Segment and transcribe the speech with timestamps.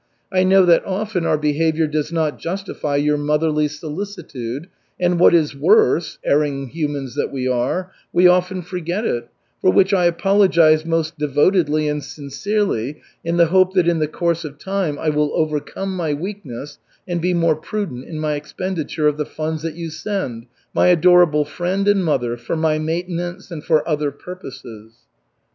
[0.33, 4.67] I know that often our behavior does not justify your motherly solicitude,
[4.99, 9.29] and what is worse, erring humans that we are, we often forget it,
[9.61, 14.43] for which I apologize most devotedly and sincerely, in the hope that in the course
[14.43, 19.17] of time I will overcome my weakness and be more prudent in my expenditure of
[19.17, 23.87] the funds that you send, my adorable friend and mother, for my maintenance and for
[23.87, 24.93] other purposes."